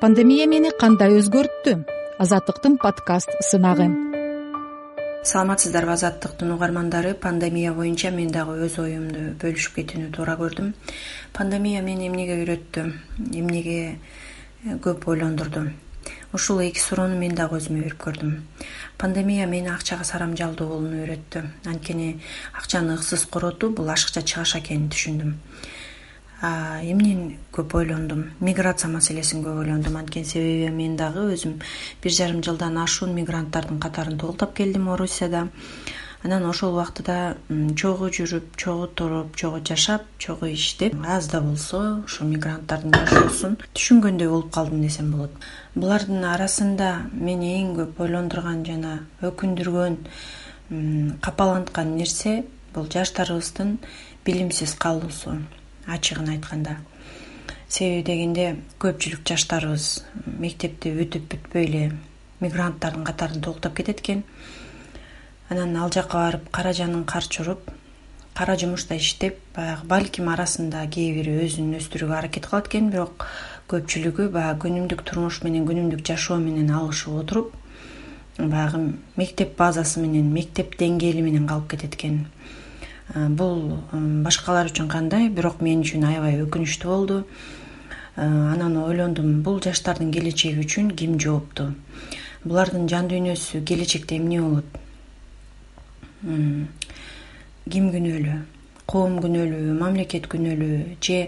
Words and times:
пандемия 0.00 0.46
мени 0.46 0.70
кандай 0.78 1.16
өзгөрттү? 1.18 1.72
Азаттыктын 2.22 2.76
подкаст 2.78 3.32
сынагы. 3.42 3.88
Саламатсыздарбы 5.26 5.90
азаттыктын 5.96 6.52
угармандары. 6.54 7.14
Пандемия 7.14 7.72
боюнча 7.74 8.12
мен 8.14 8.30
дагы 8.30 8.54
өз 8.66 8.78
оюмду 8.78 9.32
бөлүшүп 9.42 9.74
кетүүнү 9.80 10.12
туура 10.14 10.36
көрдүм. 10.38 10.70
Пандемия 11.34 11.82
мени 11.82 12.06
эмнеге 12.06 12.36
үйрөттү? 12.44 12.84
Эмнеге 13.34 13.98
э, 13.98 14.78
көп 14.84 15.08
ойлондурду? 15.10 15.66
Ушул 16.32 16.62
эки 16.62 16.78
суроону 16.78 17.18
мен 17.18 17.34
дагы 17.34 17.58
өзүмө 17.58 17.82
берип 17.82 17.98
көрдүм. 18.04 18.36
Пандемия 18.98 19.48
мени 19.50 19.72
акчага 19.74 20.06
сарамжалдуу 20.06 20.68
болууну 20.76 21.02
үйрөттү. 21.02 21.42
Анткени 21.66 22.20
акчаны 22.54 22.94
ыксыз 22.94 23.26
коротуу 23.26 23.74
бул 23.74 23.90
ашыкча 23.90 24.22
чыгыш 24.22 24.60
экенин 24.62 24.92
түшүндүм 24.94 25.34
эмнени 26.40 27.38
көп 27.52 27.74
ойлондум. 27.74 28.24
Миграция 28.40 28.90
маселесин 28.90 29.42
көп 29.42 29.58
ойлондум. 29.64 29.96
Анткени 29.96 30.24
себеби 30.24 30.70
мен 30.70 30.96
дагы 30.96 31.24
өзүм 31.34 31.56
бир 32.02 32.12
жарым 32.12 32.42
жылдан 32.46 32.78
ашуун 32.78 33.14
мигранттардын 33.14 33.80
катарын 33.80 34.18
тогултап 34.18 34.54
келдим 34.54 34.88
орусияда 34.88 35.48
анан 36.24 36.46
ошол 36.46 36.74
убактыда 36.74 37.36
чогуу 37.76 38.10
жүрүп 38.10 38.56
чогуу 38.56 38.86
туруп 38.86 39.36
чогуу 39.36 39.60
жашап 39.64 40.02
чогуу 40.18 40.48
иштеп 40.52 40.94
аз 41.06 41.28
да 41.28 41.40
болсо 41.40 42.02
ушул 42.04 42.28
мигранттардын 42.28 42.94
жашоосун 42.94 43.58
түшүнгөндөй 43.74 44.28
болуп 44.28 44.50
калдым 44.54 44.82
десем 44.82 45.12
болот. 45.12 45.30
Булардын 45.74 46.24
арасында 46.24 47.10
мени 47.12 47.54
эң 47.60 47.76
көп 47.82 48.02
ойлондурган 48.06 48.64
жана 48.66 48.98
өкүндүргөн 49.22 50.00
капаланткан 51.22 51.96
нерсе 51.96 52.44
бул 52.74 52.90
жаштарыбыздын 52.90 53.78
билимсиз 54.26 54.74
калуусу 54.74 55.38
ачыгын 55.88 56.28
айтканда. 56.34 56.76
Себеби 57.68 58.04
дегенде 58.04 58.46
көпчүлүк 58.80 59.26
жаштарыбыз 59.28 59.88
мектепти 60.40 60.92
бүтүп 60.94 61.26
бүтпөй 61.32 61.66
эле 61.66 61.82
мигранттардын 62.40 63.04
катарын 63.04 63.42
тогултап 63.42 63.74
кетет 63.76 64.00
экен 64.00 64.22
анан 65.50 65.76
ал 65.76 65.90
жака 65.92 66.22
барып 66.22 66.50
кара 66.50 66.72
жанын 66.72 67.04
карчы 67.04 67.42
уруп 67.42 67.70
кара 68.34 68.56
жумушта 68.56 68.96
иштеп 68.96 69.38
баягы 69.56 69.86
балким 69.90 70.28
арасында 70.28 70.84
кээ 70.94 71.14
бири 71.16 71.36
өзүн 71.44 71.72
өстүрүүгө 71.80 72.18
аракет 72.18 72.46
кылат 72.46 72.68
экен 72.70 72.90
бирок 72.92 73.26
көпчүлүгү 73.72 74.28
баягы 74.36 74.60
күнүмдүк 74.66 75.02
турмуш 75.08 75.40
менен 75.42 75.66
күнүмдүк 75.66 76.04
жашоо 76.06 76.38
менен 76.38 76.70
алышып 76.70 77.16
отуруп 77.22 77.56
баягы 78.38 78.84
мектеп 79.16 79.56
базасы 79.58 80.00
менен 80.04 80.30
мектеп 80.32 80.78
деңгээли 80.78 81.24
менен 81.26 81.48
калып 81.50 81.72
кетет 81.74 81.98
экен 81.98 82.20
бул 83.14 83.78
башкалар 83.92 84.68
үчүн 84.68 84.88
кандай 84.92 85.28
бирок 85.28 85.62
мен 85.64 85.84
үчүн 85.84 86.04
аябай 86.04 86.42
өкүнүчтүү 86.44 86.90
болду. 86.90 87.22
Анан 88.16 88.76
ойлондум 88.82 89.42
бул 89.46 89.62
жаштардын 89.64 90.10
келечеги 90.12 90.64
үчүн 90.64 90.90
ким 90.98 91.18
жоопту 91.22 91.70
булардын 92.44 92.88
жан 92.90 93.08
дүйнөсү 93.10 93.62
келечекте 93.64 94.18
эмне 94.18 94.42
болот? 94.42 94.64
Ким 97.68 97.90
күнөөлүү 97.94 98.38
коом 98.88 99.18
күнөөлүүбү 99.22 99.74
мамлекет 99.78 100.28
күнөөлүүбү 100.32 100.96
же 101.04 101.18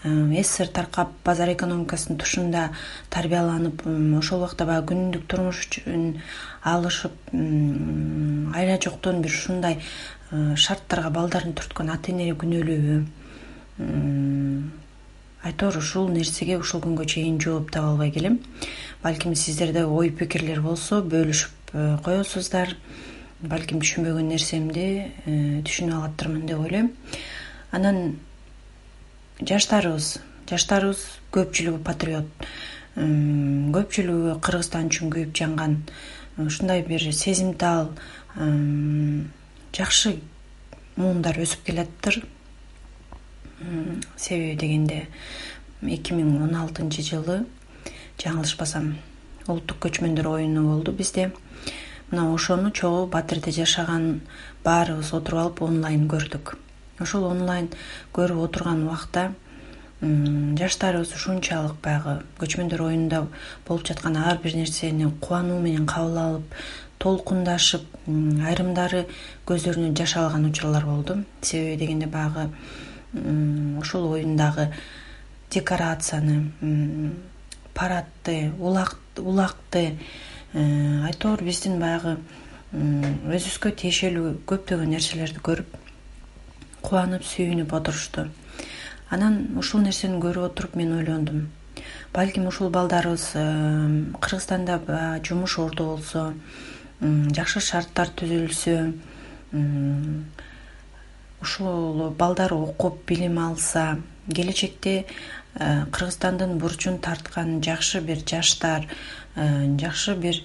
ссср 0.00 0.70
таркап 0.72 1.10
базар 1.26 1.50
экономикасынын 1.52 2.20
тушунда 2.22 2.68
тарбияланып 3.12 3.82
ошол 4.20 4.44
убакта 4.44 4.64
баягы 4.68 4.92
күнүмдүк 4.92 5.26
турмуш 5.28 5.64
үчүн 5.66 6.06
алышып 6.72 7.34
айла 7.34 8.78
жоктон 8.86 9.20
бир 9.26 9.34
ушундай 9.34 9.80
Э, 9.80 10.19
шарттарга 10.30 11.10
балдарын 11.10 11.56
түрткөн 11.58 11.90
ата 11.94 12.12
эне 12.12 12.30
күнөөлүүбү 12.38 12.98
айтор 15.42 15.78
ушул 15.78 16.08
нерсеге 16.12 16.58
ушул 16.60 16.82
күнгө 16.84 17.06
чейин 17.08 17.38
жооп 17.40 17.70
таба 17.72 17.94
албай 17.94 18.10
келем. 18.12 18.38
Балким 19.02 19.34
сиздерде 19.34 19.84
ой 19.84 20.10
пикирлер 20.10 20.60
болсо 20.60 21.00
бөлүшүп 21.00 21.72
э, 21.72 21.96
коесуздар. 22.04 22.76
Балким 23.40 23.80
түшүнбөгөн 23.80 24.28
нерсемди 24.28 24.86
э, 25.24 25.62
түшүнүп 25.64 25.96
алаттырмын 25.96 26.44
деп 26.46 26.60
ойлойм. 26.60 26.92
Анан 27.72 28.18
жаштарыбыз 29.40 30.18
жаштарыбыз 30.50 31.06
көпчүлүгү 31.32 31.82
патриот. 31.86 32.46
Көпчүлүгү 32.96 34.38
кыргызстан 34.44 34.90
үчүн 34.90 35.12
күйүп 35.14 35.36
жанган 35.40 35.78
ушундай 36.36 36.82
бир 36.84 37.06
сезимтал 37.14 37.94
жакшы 39.76 40.16
муундар 40.96 41.38
өсүп 41.40 41.64
келатыптыр. 41.66 42.24
Себеби 44.16 44.56
дегенде 44.56 45.06
эки 45.82 46.16
миң 46.16 46.40
он 46.44 46.56
алтынчы 46.56 47.04
жылы 47.06 47.44
жаңылышпасам 48.22 48.94
улуттук 49.46 49.78
көчмөндөр 49.86 50.30
оюну 50.34 50.66
болду 50.68 50.92
бизде. 50.92 51.30
Мына 52.10 52.32
ошону 52.34 52.72
чогуу 52.72 53.06
батирде 53.06 53.52
жашаган 53.54 54.20
баарыбыз 54.64 55.12
отуруп 55.14 55.40
алып 55.40 55.62
онлайн 55.62 56.08
көрдүк. 56.10 56.56
Ошол 57.00 57.28
онлайн 57.30 57.70
көрүп 58.12 58.44
отурган 58.48 58.82
убакта 58.88 59.30
жаштарыбыз 60.00 61.12
ушунчалык 61.12 61.76
баягы 61.84 62.22
көчмөндөр 62.40 62.86
оюнунда 62.86 63.26
болуп 63.68 63.86
жаткан 63.86 64.16
ар 64.16 64.38
бир 64.42 64.56
нерсени 64.56 65.10
кубануу 65.20 65.60
менен 65.60 65.86
кабыл 65.86 66.18
алып 66.18 66.54
толкундашып 67.00 67.86
айрымдары 68.06 69.06
көздөрүнөн 69.48 69.96
жаш 69.96 70.16
алган 70.20 70.46
учурлар 70.50 70.84
болду. 70.84 71.24
Себеби 71.42 71.76
дегенде 71.80 72.06
баягы 72.06 72.50
ошол 73.80 74.12
оюндагы 74.12 74.70
декорацияны 75.50 77.14
парадты 77.74 78.52
улакты 78.58 79.98
э, 80.52 81.04
айтор 81.06 81.42
биздин 81.42 81.80
баягы 81.80 82.18
өзүбүзгө 82.72 83.72
тиешелүү 83.82 84.34
көптөгөн 84.46 84.92
нерселерди 84.94 85.42
көрүп 85.42 85.78
кубанып 86.84 87.24
сүйүнүп 87.26 87.72
отурушту 87.80 88.28
анан 89.10 89.40
ушул 89.58 89.82
нерсени 89.82 90.20
көрүп 90.22 90.52
отуруп 90.52 90.76
мен 90.78 90.92
ойлондум. 90.98 91.48
Балким 92.14 92.46
ушул 92.46 92.70
балдарыбыз 92.70 93.30
э, 93.34 93.44
кыргызстанда 94.20 94.80
жумуш 95.26 95.58
орто 95.58 95.84
болсо 95.84 96.34
жакшы 97.00 97.60
шарттар 97.64 98.12
түзүлсө 98.16 98.76
ушул 101.40 102.10
балдар 102.18 102.52
окуп 102.52 103.04
билим 103.08 103.38
алса 103.38 103.98
келечекте 104.28 105.04
э, 105.54 105.84
кыргызстандын 105.90 106.58
бурчун 106.58 106.98
тарткан 106.98 107.60
жакшы 107.62 108.00
бир 108.00 108.20
жаштар 108.26 108.86
э, 109.36 109.76
жакшы 109.80 110.14
бир 110.14 110.42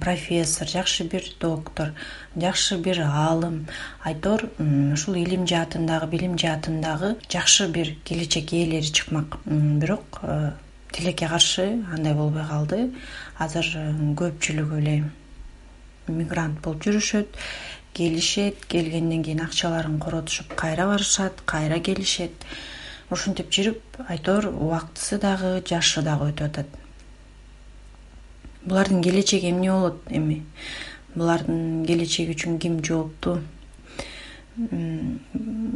профессор 0.00 0.68
жакшы 0.68 1.04
бир 1.04 1.22
доктор 1.40 1.92
жакшы 2.36 2.78
бир 2.78 3.02
аалым 3.02 3.66
айтор 4.02 4.48
ушул 4.58 5.14
илим 5.14 5.46
жаатындагы 5.46 6.06
билим 6.06 6.38
жаатындагы 6.38 7.16
жакшы 7.28 7.68
бир 7.68 7.94
келечек 8.04 8.52
ээлери 8.52 8.92
чыкмак. 8.92 9.38
Бирок 9.44 10.20
э, 10.22 10.52
тилекке 10.92 11.28
каршы 11.28 11.82
андай 11.92 12.14
болбой 12.14 12.46
калды. 12.48 12.90
Азыр 13.38 13.66
көпчүлүгү 14.18 14.78
эле 14.78 15.02
мигрант 16.08 16.60
болуп 16.64 16.84
жүрүшөт 16.84 17.36
келишет 17.94 18.64
келгенден 18.66 19.22
кийин 19.22 19.42
акчаларын 19.44 19.98
коротушуп 20.00 20.54
кайра 20.54 20.86
барышат 20.86 21.40
кайра 21.44 21.80
келишет. 21.80 22.32
Ушинтип 23.10 23.50
жүрүп 23.50 24.04
айтор 24.08 24.46
убактысы 24.52 25.18
дагы 25.18 25.62
жашы 25.66 26.02
дагы 26.06 26.30
өтүп 26.30 26.46
атат. 26.46 26.68
Булардын 28.64 29.02
келечеги 29.02 29.50
эмне 29.50 29.72
болот 29.72 29.98
эми? 30.10 30.44
Булардын 31.14 31.84
келечеги 31.86 32.36
үчүн 32.36 32.58
ким 32.62 32.78
жоопту 32.84 33.40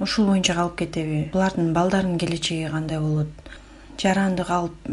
ушул 0.05 0.27
боюнча 0.29 0.55
калып 0.55 0.79
кетеби. 0.79 1.25
Булардын 1.33 1.73
балдарынын 1.75 2.19
келечеги 2.19 2.71
кандай 2.71 3.01
болот? 3.01 3.29
Жаранды 3.99 4.45
калып 4.45 4.89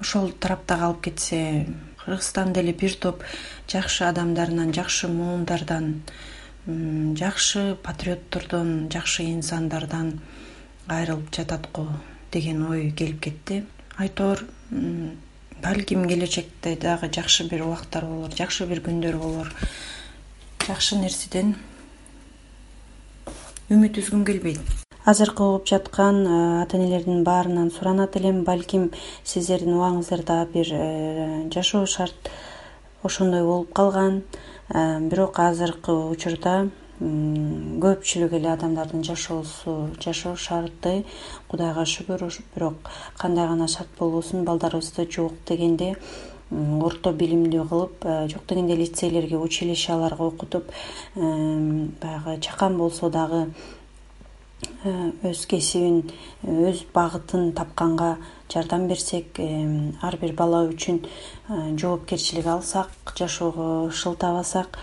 ошол 0.00 0.30
тарапта 0.40 0.78
калып 0.78 1.02
кетсе 1.08 1.66
кыргызстан 2.08 2.52
деле 2.52 2.72
бир 2.72 2.94
топ 2.96 3.22
жакшы 3.68 4.04
адамдарынан 4.08 4.72
жакшы 4.72 5.08
муундардан 5.12 6.02
жакшы 6.66 7.76
патриоттордон 7.82 8.88
жакшы 8.92 9.28
инсандардан 9.28 10.14
айрылып 10.88 11.28
жатат 11.36 11.68
го 11.72 11.86
деген 12.32 12.64
ой 12.70 12.90
келип 12.90 13.20
кетти. 13.20 13.64
Айтор 13.96 14.44
балким 15.62 16.08
келечекте 16.08 16.76
дагы 16.76 17.12
жакшы 17.12 17.48
бир 17.48 17.66
убактар 17.66 18.04
болор 18.04 18.32
жакшы 18.32 18.66
бир 18.66 18.80
күндөр 18.80 19.16
болор. 19.16 19.52
Жакшы 20.66 20.96
нерседен 20.96 21.56
үмүт 23.68 24.00
үзгүм 24.00 24.24
келбейт 24.24 24.87
азыркы 25.08 25.42
угуп 25.42 25.64
жаткан 25.66 26.16
э, 26.26 26.62
ата 26.62 26.76
энелердин 26.76 27.22
баарынан 27.24 27.70
суранат 27.70 28.16
элем 28.16 28.42
балким 28.44 28.90
сиздердин 29.24 29.78
убагыңыздарда 29.78 30.36
бир 30.52 30.68
э, 30.72 31.48
жашоо 31.54 31.86
шарт 31.86 32.28
ошондой 33.02 33.42
болуп 33.42 33.72
калган. 33.72 34.22
Э, 34.68 35.00
бирок 35.00 35.40
азыркы 35.40 35.94
учурда 36.12 36.68
көпчүлүк 37.00 38.34
эле 38.36 38.50
адамдардын 38.52 39.04
жашоосу 39.06 39.94
жашоо 40.02 40.34
шарты 40.36 41.04
кудайга 41.48 41.86
шүгүр 41.86 42.26
бирок 42.54 42.90
кандай 43.16 43.46
гана 43.48 43.68
шарт 43.68 43.88
болбосун 43.98 44.44
балдарыбызды 44.44 45.06
жок 45.08 45.32
дегенде 45.46 45.94
орто 46.50 47.12
билимдүү 47.12 47.68
кылып 47.70 48.04
жок 48.34 48.44
дегенде 48.50 48.76
лицейлерге 48.76 49.38
училищаларга 49.38 50.26
окутуп 50.26 50.72
баягы 51.14 52.40
чакан 52.40 52.76
болсо 52.76 53.10
дагы 53.10 53.46
өз 54.84 55.46
кесибин 55.50 56.02
өз 56.42 56.84
багытын 56.94 57.52
тапканга 57.52 58.16
жардам 58.52 58.88
берсек 58.88 59.38
ар 60.02 60.16
бир 60.20 60.34
бала 60.34 60.64
үчүн 60.68 61.02
э, 61.04 61.76
жоопкерчилик 61.76 62.46
алсак 62.46 62.90
жашоого 63.16 63.90
шылтабасак 63.90 64.78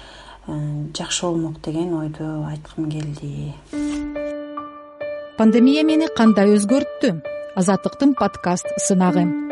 жакшы 0.47 1.25
болмок 1.25 1.61
деген 1.61 1.93
ойду 1.97 2.45
айткым 2.45 2.91
келди. 2.91 3.53
Пандемия 5.37 5.83
мени 5.83 6.07
кандай 6.15 6.55
өзгөрттү? 6.55 7.17
Азаттыктын 7.55 8.13
подкаст 8.19 8.67
сынагы 8.77 9.44